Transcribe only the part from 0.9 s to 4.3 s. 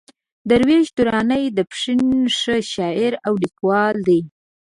درانی د پښين ښه شاعر او ليکوال دئ.